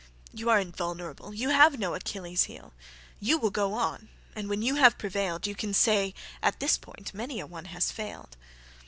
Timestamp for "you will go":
3.19-3.73